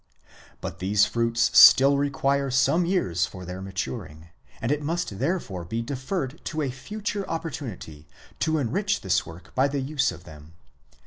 But 0.61 0.79
these 0.79 1.05
fruits 1.05 1.51
still 1.55 1.95
require 1.95 2.49
some 2.49 2.87
years 2.87 3.27
for 3.27 3.45
their 3.45 3.61
maturing; 3.61 4.29
and 4.59 4.71
it 4.71 4.81
must 4.81 5.19
therefore 5.19 5.63
be 5.63 5.83
deferred 5.83 6.43
to 6.45 6.63
a 6.63 6.71
future 6.71 7.23
opportunity 7.29 8.07
to 8.39 8.57
enrich 8.57 9.01
this 9.01 9.27
work 9.27 9.53
by 9.53 9.67
the 9.67 9.79
use 9.81 10.11
of 10.11 10.23
them. 10.23 10.53